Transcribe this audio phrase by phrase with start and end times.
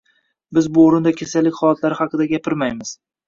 [0.57, 2.95] Biz bu o‘rinda kasallik holatlari haqida gapirmaymiz.